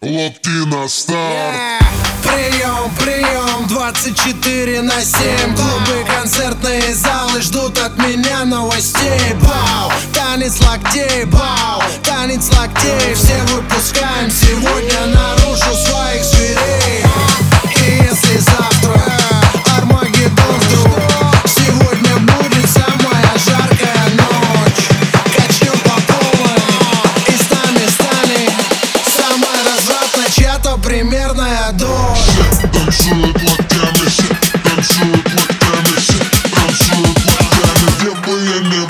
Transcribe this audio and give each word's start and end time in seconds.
Локти 0.00 0.64
на 0.66 0.88
старт. 0.88 1.82
Прием, 2.22 2.88
прием, 3.00 3.66
24 3.66 4.82
на 4.82 5.02
7 5.02 5.56
Клубы, 5.56 6.06
концертные 6.06 6.94
залы 6.94 7.42
ждут 7.42 7.76
от 7.80 7.98
меня 7.98 8.44
новостей. 8.44 9.34
Бау, 9.42 9.90
танец 10.14 10.60
локтей, 10.60 11.24
бау, 11.24 11.82
танец 12.04 12.48
локтей 12.56 13.14
Все 13.14 13.42
на 13.52 13.62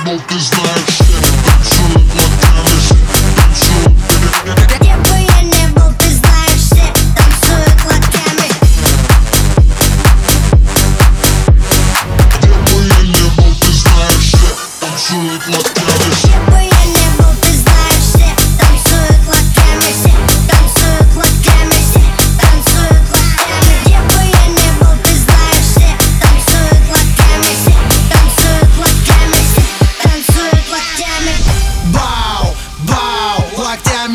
smoke 0.09 0.33
is 0.33 0.51
last. 0.53 0.98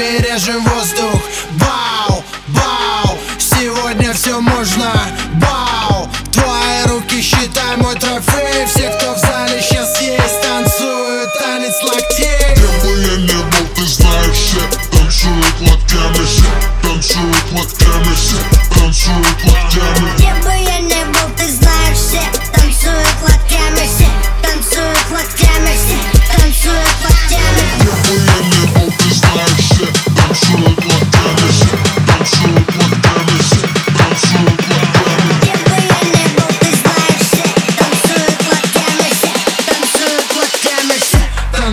руками 0.04 0.18
режем 0.20 0.64
воздух. 0.64 1.22
Бау, 1.52 2.24
бау, 2.48 3.18
сегодня 3.38 4.14
все 4.14 4.40
можно. 4.40 4.92
Бау, 5.36 6.10
твои 6.32 6.84
руки 6.88 7.22
считай 7.22 7.78
мой 7.78 7.96
трофей. 7.96 8.66
Все, 8.68 8.90
кто 8.90 9.14
в 9.14 9.20
зале 9.20 9.62
сейчас 9.62 10.02
есть, 10.02 10.42
танцуют 10.42 11.30
танец 11.40 11.82
локтей. 11.84 12.56
Кого 12.56 12.94
я 12.94 13.18
не 13.18 13.44
был, 13.44 13.68
ты 13.76 13.86
знаешь 13.86 14.36
все 14.36 14.62
Танцуют 14.92 15.62
локтями 15.62 16.26
все, 16.26 16.44
танцуют 16.82 17.52
локтями 17.52 18.16
все 18.16 18.36
Танцуют 18.76 19.46
локтями. 19.46 20.18
все 20.18 20.33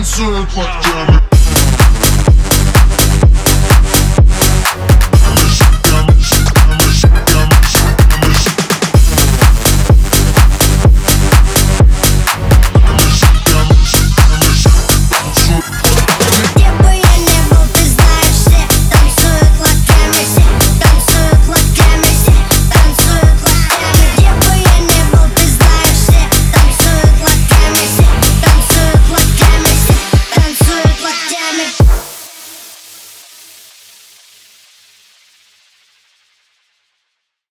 cancelled, 0.01 0.49
fuck 0.49 0.83
Germany 0.83 1.30